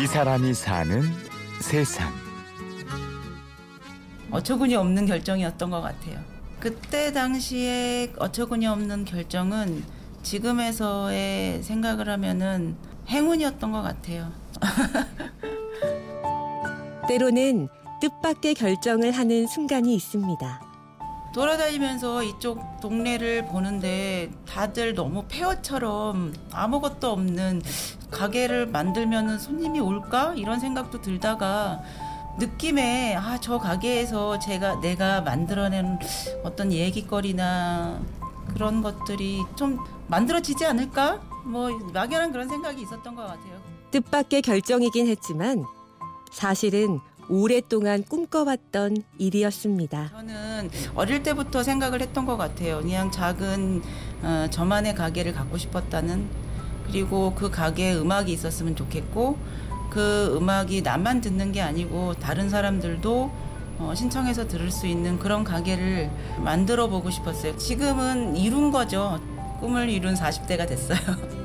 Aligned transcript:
이 0.00 0.06
사람이 0.06 0.54
사는 0.54 1.02
세상. 1.60 2.10
어처구니 4.30 4.74
없는 4.74 5.04
결정이었던 5.04 5.68
것 5.68 5.82
같아요. 5.82 6.18
그때 6.58 7.12
당시에 7.12 8.14
어처구니 8.16 8.66
없는 8.66 9.04
결정은 9.04 9.84
지금에서의 10.22 11.62
생각을 11.62 12.08
하면은 12.08 12.76
행운이었던 13.10 13.72
것 13.72 13.82
같아요. 13.82 14.32
때로는 17.06 17.68
뜻밖의 18.00 18.54
결정을 18.54 19.10
하는 19.10 19.46
순간이 19.46 19.94
있습니다. 19.94 20.69
돌아다니면서 21.32 22.22
이쪽 22.24 22.80
동네를 22.80 23.46
보는데 23.46 24.30
다들 24.48 24.94
너무 24.94 25.24
폐허처럼 25.28 26.34
아무것도 26.52 27.10
없는 27.10 27.62
가게를 28.10 28.66
만들면 28.66 29.38
손님이 29.38 29.78
올까 29.80 30.34
이런 30.34 30.58
생각도 30.58 31.00
들다가 31.00 31.80
느낌에 32.38 33.14
아 33.16 33.38
저 33.40 33.58
가게에서 33.58 34.38
제가 34.38 34.80
내가 34.80 35.20
만들어낸 35.20 35.98
어떤 36.42 36.72
얘기거리나 36.72 38.00
그런 38.52 38.82
것들이 38.82 39.42
좀 39.56 39.78
만들어지지 40.08 40.66
않을까 40.66 41.20
뭐 41.44 41.70
막연한 41.92 42.32
그런 42.32 42.48
생각이 42.48 42.82
있었던 42.82 43.14
것 43.14 43.22
같아요. 43.22 43.60
뜻밖의 43.92 44.42
결정이긴 44.42 45.06
했지만 45.06 45.64
사실은 46.32 47.00
오랫동안 47.30 48.02
꿈꿔왔던 48.02 49.04
일이었습니다. 49.18 50.10
저는 50.10 50.70
어릴 50.96 51.22
때부터 51.22 51.62
생각을 51.62 52.02
했던 52.02 52.26
것 52.26 52.36
같아요. 52.36 52.80
그냥 52.80 53.10
작은 53.10 53.82
어, 54.22 54.46
저만의 54.50 54.96
가게를 54.96 55.32
갖고 55.32 55.56
싶었다는 55.56 56.26
그리고 56.86 57.32
그 57.34 57.50
가게에 57.50 57.94
음악이 57.94 58.32
있었으면 58.32 58.74
좋겠고 58.74 59.38
그 59.90 60.36
음악이 60.36 60.82
나만 60.82 61.20
듣는 61.20 61.52
게 61.52 61.62
아니고 61.62 62.14
다른 62.14 62.50
사람들도 62.50 63.30
어, 63.78 63.94
신청해서 63.94 64.46
들을 64.48 64.70
수 64.70 64.86
있는 64.86 65.18
그런 65.18 65.44
가게를 65.44 66.10
만들어 66.44 66.88
보고 66.88 67.10
싶었어요. 67.10 67.56
지금은 67.56 68.36
이룬 68.36 68.70
거죠. 68.70 69.20
꿈을 69.60 69.88
이룬 69.88 70.14
40대가 70.14 70.66
됐어요. 70.66 70.98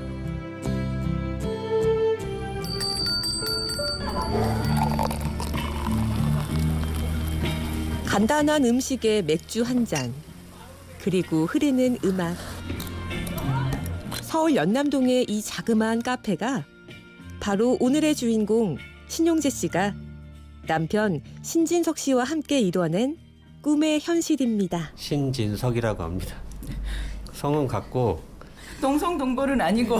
간단한 8.16 8.64
음식에 8.64 9.24
맥주 9.24 9.62
한 9.62 9.86
잔, 9.86 10.14
그리고 11.02 11.46
흐르는 11.46 11.98
음악. 12.06 12.38
서울 14.22 14.56
연남동의 14.56 15.26
이 15.28 15.42
자그마한 15.42 16.02
카페가 16.02 16.64
바로 17.42 17.76
오늘의 17.82 18.16
주인공 18.16 18.78
신용재 19.10 19.50
씨가 19.50 19.94
남편 20.66 21.20
신진석 21.42 21.98
씨와 21.98 22.24
함께 22.24 22.62
이뤄낸 22.62 23.18
꿈의 23.62 24.00
현실입니다. 24.00 24.92
신진석이라고 24.96 26.02
합니다. 26.02 26.38
성은 27.34 27.68
같고 27.68 28.24
동성동볼은 28.80 29.60
아니고 29.60 30.00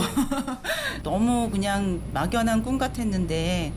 너무 1.04 1.50
그냥 1.50 2.00
막연한 2.14 2.62
꿈 2.62 2.78
같았는데 2.78 3.74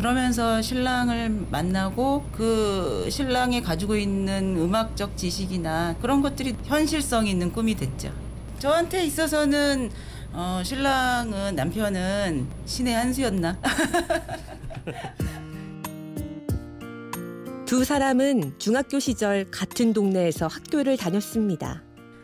그러면서 0.00 0.62
신랑을 0.62 1.28
만나고 1.50 2.24
그 2.32 3.06
신랑이 3.10 3.60
가지고 3.60 3.96
있는 3.96 4.56
음악적 4.56 5.14
지식이나 5.14 5.96
그런 6.00 6.22
것들이 6.22 6.56
현실성 6.64 7.26
있는 7.26 7.52
꿈이 7.52 7.74
됐죠. 7.74 8.10
저한테 8.58 9.04
있어서는 9.04 9.90
어, 10.32 10.62
신랑은 10.64 11.54
남편은 11.54 12.46
신의 12.64 12.94
한 12.94 13.12
수였나? 13.12 13.58
두 17.66 17.84
사람은 17.84 18.54
중학교 18.58 18.98
시절 18.98 19.50
같은 19.50 19.92
동네에서 19.92 20.46
학교를 20.46 20.96
다녔습니다. 20.96 21.82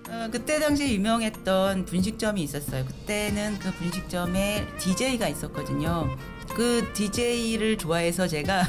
어, 0.08 0.28
그때 0.32 0.58
당시 0.58 0.94
유명했던 0.94 1.84
분식점이 1.84 2.42
있었어요. 2.42 2.86
그때는 2.86 3.58
그 3.58 3.70
분식점에 3.72 4.66
DJ가 4.78 5.28
있었거든요. 5.28 6.16
그 6.54 6.90
DJ를 6.92 7.76
좋아해서 7.78 8.26
제가 8.26 8.62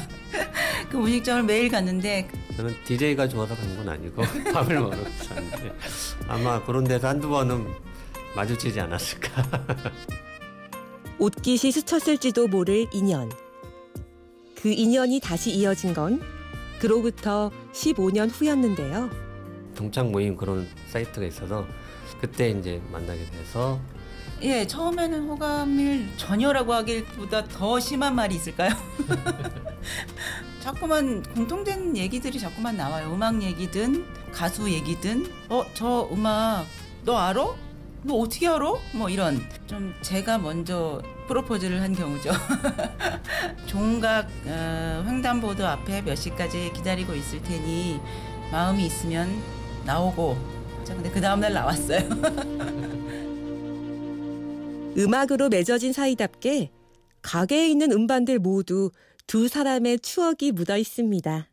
그 0.90 0.98
분식점을 0.98 1.42
매일 1.44 1.68
갔는데 1.70 2.28
저는 2.56 2.74
DJ가 2.84 3.28
좋아서 3.28 3.54
간 3.54 3.76
건 3.76 3.88
아니고 3.88 4.22
밥을 4.52 4.80
먹으러 4.80 4.98
갔는데 5.28 5.72
아마 6.28 6.62
그런 6.64 6.84
데서 6.84 7.08
한두 7.08 7.28
번은 7.28 7.66
마주치지 8.34 8.80
않았을까. 8.80 9.42
옷깃이 11.18 11.72
스쳤을지도 11.72 12.46
모를 12.48 12.86
인연. 12.92 13.30
그 14.60 14.68
인연이 14.68 15.20
다시 15.20 15.50
이어진 15.52 15.94
건 15.94 16.20
그로부터 16.80 17.50
15년 17.72 18.30
후였는데요. 18.32 19.10
동창 19.74 20.10
모임 20.12 20.36
그런 20.36 20.68
사이트가 20.88 21.26
있어서 21.26 21.66
그때 22.20 22.50
이제 22.50 22.80
만나게 22.90 23.24
돼서 23.30 23.80
예 24.42 24.66
처음에는 24.66 25.28
호감일 25.28 26.08
전혀라고 26.16 26.72
하기보다 26.74 27.44
더 27.48 27.80
심한 27.80 28.14
말이 28.14 28.36
있을까요? 28.36 28.70
자꾸만 30.62 31.22
공통된 31.34 31.96
얘기들이 31.96 32.38
자꾸만 32.38 32.76
나와요. 32.76 33.10
음악 33.12 33.42
얘기든 33.42 34.04
가수 34.32 34.70
얘기든 34.70 35.26
어 35.48 35.64
저 35.74 36.08
음악 36.12 36.66
너 37.04 37.16
알아? 37.16 37.46
너 38.04 38.14
어떻게 38.14 38.46
알아? 38.46 38.74
뭐 38.92 39.08
이런 39.10 39.44
좀 39.66 39.92
제가 40.02 40.38
먼저 40.38 41.02
프로포즈를 41.26 41.82
한 41.82 41.94
경우죠. 41.94 42.30
종각 43.66 44.28
어, 44.46 45.04
횡단보도 45.06 45.66
앞에 45.66 46.02
몇 46.02 46.14
시까지 46.14 46.70
기다리고 46.74 47.14
있을 47.14 47.42
테니 47.42 48.00
마음이 48.52 48.86
있으면 48.86 49.28
나오고. 49.84 50.38
자, 50.84 50.94
근데 50.94 51.10
그 51.10 51.20
다음날 51.20 51.52
나왔어요. 51.52 52.00
음악으로 54.98 55.48
맺어진 55.48 55.92
사이답게 55.92 56.70
가게에 57.22 57.68
있는 57.68 57.92
음반들 57.92 58.40
모두 58.40 58.90
두 59.28 59.46
사람의 59.46 60.00
추억이 60.00 60.50
묻어 60.52 60.76
있습니다. 60.76 61.46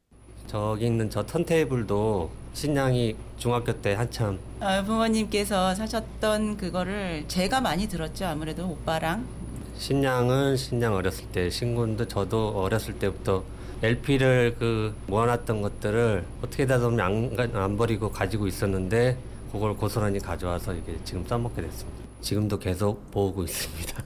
저기 0.47 0.85
있는 0.87 1.09
저 1.09 1.23
턴테이블도 1.25 2.31
신랑이 2.53 3.15
중학교 3.37 3.73
때 3.81 3.93
한참 3.93 4.39
아, 4.61 4.81
부모님께서 4.83 5.75
사셨던 5.75 6.57
그거를 6.57 7.25
제가 7.27 7.61
많이 7.61 7.87
들었죠. 7.87 8.25
아무래도 8.25 8.67
오빠랑. 8.67 9.27
신랑은 9.77 10.55
신랑 10.55 10.95
어렸을 10.95 11.25
때 11.27 11.49
신군도 11.49 12.07
저도 12.07 12.49
어렸을 12.49 12.97
때부터 12.97 13.43
LP를 13.83 14.55
그 14.57 14.95
모아놨던 15.07 15.61
것들을 15.61 16.23
어떻게 16.41 16.65
다 16.65 16.79
보면 16.79 16.99
안, 17.01 17.55
안 17.55 17.77
버리고 17.77 18.09
가지고 18.09 18.47
있었는데 18.47 19.17
그걸 19.51 19.75
고스란히 19.75 20.19
가져와서 20.19 20.73
이게 20.73 20.97
지금 21.03 21.25
써먹게 21.27 21.61
됐습니다. 21.61 22.04
지금도 22.25 22.57
계속 22.57 23.05
모으고 23.13 23.43
있습니다. 23.43 24.03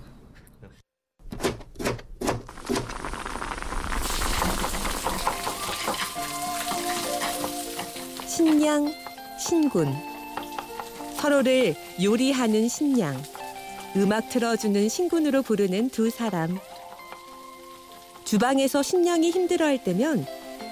신양, 8.28 8.92
신군. 9.40 9.96
서로를 11.16 11.76
요리하는 12.04 12.68
신양, 12.68 13.24
음악 13.96 14.28
틀어주는 14.28 14.90
신군으로 14.90 15.42
부르는 15.42 15.90
두 15.90 16.10
사람. 16.10 16.60
주방에서 18.26 18.84
신양이 18.84 19.32
힘들어할 19.32 19.82
때면 19.86 20.26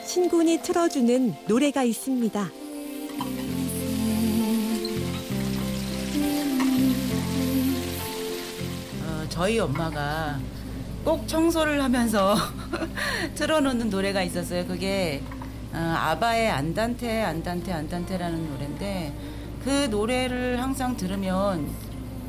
신군이 0.06 0.64
틀어주는 0.64 1.36
노래가 1.48 1.84
있습니다. 1.84 2.67
저희 9.38 9.60
엄마가 9.60 10.40
꼭 11.06 11.28
청소를 11.28 11.84
하면서 11.84 12.36
틀어놓는 13.36 13.92
노래가 13.92 14.24
있었어요. 14.24 14.66
그게 14.66 15.22
어, 15.72 15.78
아바의 15.78 16.50
안단테 16.50 17.22
안단테 17.22 17.72
안단테라는 17.72 18.50
노래인데 18.50 19.14
그 19.64 19.70
노래를 19.92 20.60
항상 20.60 20.98
들으면 20.98 21.68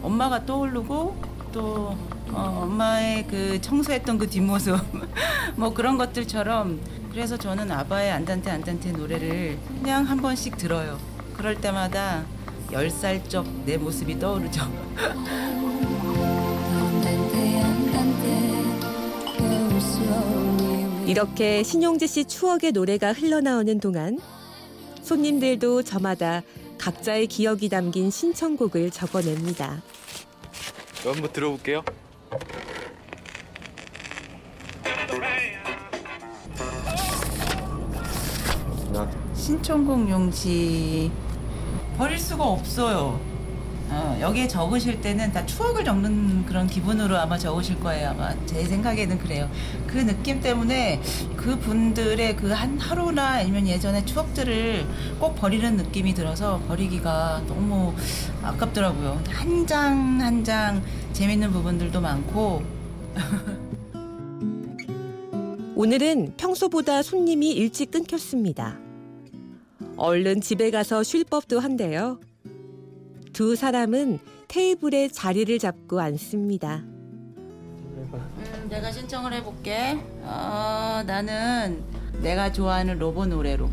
엄마가 0.03 0.45
떠오르고 0.45 1.17
또 1.51 1.97
어, 2.31 2.61
엄마의 2.65 3.27
그 3.27 3.59
청소했던 3.63 4.19
그 4.19 4.29
뒷모습 4.29 4.79
뭐 5.57 5.73
그런 5.73 5.97
것들처럼 5.97 6.79
그래서 7.11 7.39
저는 7.39 7.73
아바의 7.73 8.11
안단테 8.13 8.51
안단테 8.51 8.93
노래를 8.93 9.59
그냥 9.81 10.05
한 10.05 10.19
번씩 10.19 10.59
들어요. 10.59 10.99
그럴 11.39 11.59
때마다 11.59 12.23
열살 12.71 13.27
적 13.31 13.47
내 13.65 13.79
모습이 13.79 14.19
떠오르죠. 14.19 14.61
이렇게 21.07 21.63
신용재 21.63 22.07
씨 22.07 22.25
추억의 22.27 22.73
노래가 22.73 23.13
흘러나오는 23.13 23.81
동안 23.81 24.21
손님들도 25.03 25.83
저마다 25.83 26.43
각자의 26.79 27.27
기억이 27.27 27.69
담긴 27.69 28.11
신청곡을 28.11 28.91
적어냅니다. 28.91 29.83
한번 31.05 31.33
들어볼게요. 31.33 31.83
신청곡 39.35 40.11
용지 40.11 41.11
버릴 41.97 42.19
수가 42.19 42.45
없어요. 42.45 43.38
어, 43.91 44.19
여기에 44.21 44.49
적으실 44.49 45.01
때는 45.01 45.33
다 45.33 45.47
추억을 45.47 45.85
적는 45.85 46.45
그런 46.45 46.67
기분으로 46.67 47.17
아마 47.17 47.39
적으실 47.39 47.81
거예요. 47.81 48.11
아마 48.11 48.35
제 48.45 48.63
생각에는 48.65 49.19
그래요. 49.19 49.49
그 49.87 49.97
느낌 49.99 50.41
때문에 50.41 51.01
그 51.37 51.59
분들의 51.59 52.37
그 52.37 52.53
한 52.53 52.79
하루나 52.79 53.39
아니면 53.39 53.67
예전의 53.67 54.05
추억들을 54.07 54.85
꼭 55.21 55.37
버리는 55.37 55.77
느낌이 55.77 56.13
들어서 56.15 56.59
버리기가 56.69 57.43
너무 57.47 57.95
아깝더라고요. 58.43 59.23
한 59.29 59.67
장 59.67 60.21
한장 60.21 60.83
재밌는 61.13 61.51
부분들도 61.53 62.01
많고 62.01 62.63
오늘은 65.77 66.35
평소보다 66.37 67.03
손님이 67.03 67.51
일찍 67.53 67.91
끊겼습니다. 67.91 68.79
얼른 69.97 70.41
집에 70.41 70.71
가서 70.71 71.03
쉴 71.03 71.25
법도 71.25 71.61
한데요. 71.61 72.19
두 73.39 73.55
사람은 73.55 74.19
테이블에 74.49 75.07
자리를 75.07 75.57
잡고 75.61 76.01
앉습니다. 76.01 76.79
음, 76.79 78.67
내가 78.69 78.91
신청을 78.91 79.33
해볼게. 79.33 79.97
어, 80.23 81.05
나는 81.07 81.85
내가 82.21 82.51
좋아하는 82.51 82.99
로보 82.99 83.27
노래로. 83.27 83.71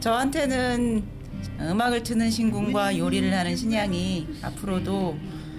저한테는 0.00 1.04
음악을 1.60 2.02
트는 2.04 2.30
신궁과 2.30 2.96
요리를 2.96 3.30
하는 3.36 3.54
신양이 3.54 4.26
앞으로도 4.40 5.14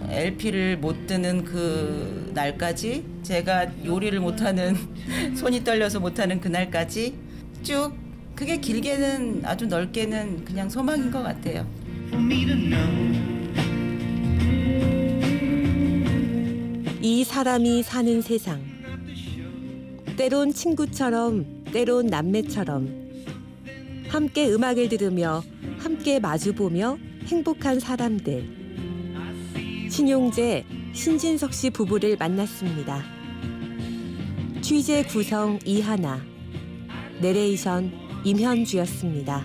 LP를 0.09 0.77
못 0.77 1.05
뜨는 1.05 1.45
그 1.45 2.31
날까지 2.33 3.05
제가 3.21 3.85
요리를 3.85 4.19
못하는 4.19 4.75
손이 5.37 5.63
떨려서 5.63 5.99
못하는 5.99 6.41
그 6.41 6.47
날까지 6.47 7.28
쭉 7.63 7.93
그게 8.35 8.57
길게는 8.57 9.41
아주 9.43 9.65
넓게는 9.65 10.45
그냥 10.45 10.69
소망인 10.69 11.11
것 11.11 11.21
같아요. 11.21 11.67
이 17.01 17.23
사람이 17.23 17.83
사는 17.83 18.21
세상. 18.21 18.61
때론 20.15 20.53
친구처럼, 20.53 21.63
때론 21.71 22.07
남매처럼. 22.07 23.09
함께 24.07 24.49
음악을 24.49 24.89
들으며, 24.89 25.43
함께 25.77 26.19
마주보며 26.19 26.97
행복한 27.25 27.79
사람들. 27.79 28.43
신용재, 29.89 30.65
신진석 30.93 31.53
씨 31.53 31.69
부부를 31.69 32.17
만났습니다. 32.17 33.03
취재 34.61 35.03
구성 35.03 35.59
이하나, 35.65 36.21
내레이션 37.21 37.91
임현주였습니다. 38.23 39.43